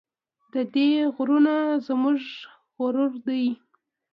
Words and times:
د 0.53 0.55
دې 0.73 0.89
غرونه 1.15 1.55
زموږ 1.87 2.19
غرور 2.77 3.11
دی؟ 3.27 3.45